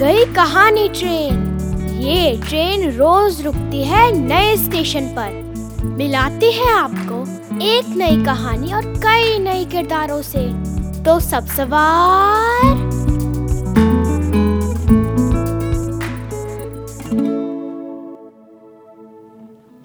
कहानी 0.00 0.88
ट्रेन। 0.88 1.58
ये 2.00 2.40
ट्रेन 2.48 2.92
रोज 2.92 3.42
रुकती 3.42 3.84
है 3.84 4.12
नए 4.12 4.56
स्टेशन 4.56 5.06
पर। 5.06 5.30
मिलाती 5.84 6.52
है 6.52 6.72
आपको 6.72 7.22
एक 7.64 7.96
नई 7.96 8.24
कहानी 8.24 8.72
और 8.72 8.82
कई 8.84 9.38
नए 9.38 9.64
किरदारों 9.64 10.22
से। 10.22 10.44
तो 11.02 11.20
सब 11.20 11.46
सवार। 11.46 12.62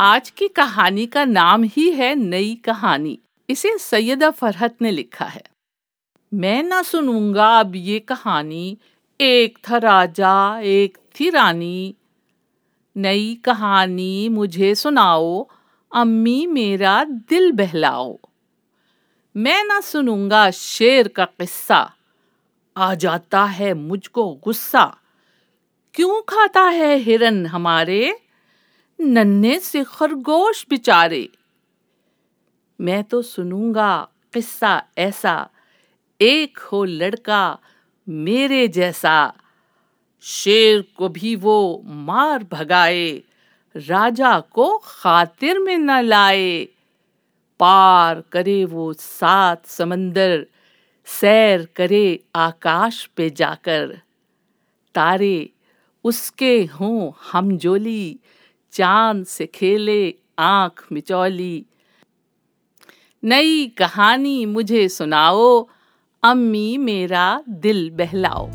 आज 0.01 0.29
की 0.29 0.47
कहानी 0.47 1.05
का 1.05 1.25
नाम 1.25 1.63
ही 1.63 1.89
है 1.89 2.15
नई 2.15 2.55
कहानी। 2.55 3.19
इसे 3.49 3.77
सैयदा 3.77 4.31
फरहत 4.31 4.75
ने 4.81 4.91
लिखा 4.91 5.25
है। 5.25 5.43
मैं 6.33 6.63
ना 6.63 6.81
सुनूँगा 6.81 7.59
अब 7.59 7.71
ये 7.75 7.99
कहानी। 7.99 8.77
एक 9.21 9.57
था 9.57 9.77
राजा, 9.77 10.59
एक 10.59 10.97
थी 11.19 11.29
रानी। 11.29 11.95
नई 12.97 13.35
कहानी 13.35 14.29
मुझे 14.29 14.75
सुनाओ, 14.75 15.47
अम्मी 15.95 16.47
मेरा 16.47 17.03
दिल 17.03 17.51
बहलाओ। 17.51 18.19
मैं 19.37 19.63
ना 19.63 19.81
सुनूँगा 19.81 20.51
शेर 20.51 21.07
का 21.07 21.25
किस्सा। 21.25 21.93
आ 22.77 22.95
जाता 22.95 23.43
है 23.43 23.73
मुझको 23.73 24.33
गुस्सा। 24.43 24.97
क्यों 25.93 26.21
खाता 26.21 26.61
है 26.61 26.95
हिरन 26.95 27.45
हमारे? 27.45 28.19
नन्हे 28.99 29.59
से 29.59 29.83
खरगोश 29.83 30.65
बिचारे। 30.69 31.29
मैं 32.81 33.03
तो 33.03 33.21
सुनूँगा 33.21 34.07
किस्सा 34.33 34.83
ऐसा। 34.97 35.49
एक 36.21 36.57
हो 36.57 36.83
लड़का 36.83 37.59
मेरे 38.09 38.67
जैसा 38.67 39.33
शेर 40.21 40.83
को 40.97 41.09
भी 41.09 41.35
वो 41.35 41.81
मार 41.85 42.43
भगाए, 42.51 43.21
राजा 43.75 44.39
को 44.39 44.81
खातिर 44.83 45.59
में 45.59 45.77
न 45.77 46.01
लाए। 46.01 46.67
पार 47.59 48.23
करे 48.31 48.65
वो 48.65 48.93
सात 48.93 49.65
समंदर, 49.65 50.45
सैर 51.05 51.67
करे 51.75 52.19
आकाश 52.35 53.09
पे 53.15 53.29
जाकर। 53.29 54.01
तारे 54.95 55.49
उसके 56.03 56.63
हों 56.63 57.11
हम 57.31 57.57
जोली 57.57 58.19
चाँद 58.71 59.25
से 59.25 59.45
खेले 59.45 60.15
आँख 60.39 60.87
मिचौली। 60.91 61.65
नई 63.23 63.67
कहानी 63.67 64.45
मुझे 64.45 64.89
सुनाओ 64.89 65.67
अम्मी 66.23 66.77
मेरा 66.77 67.43
दिल 67.49 67.89
बहलाओ। 67.93 68.45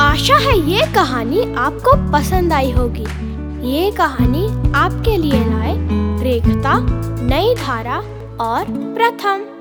आशा 0.00 0.36
है 0.36 0.56
ये 0.70 0.86
कहानी 0.94 1.42
आपको 1.54 1.96
पसंद 2.12 2.52
आई 2.52 2.70
होगी। 2.70 3.06
ये 3.68 3.90
कहानी 3.90 4.46
आपके 4.72 5.16
लिए 5.16 5.44
लाए 5.44 5.76
रेखता, 6.22 6.78
नई 7.26 7.54
धारा 7.54 7.98
और 8.40 8.64
प्रथम। 8.68 9.57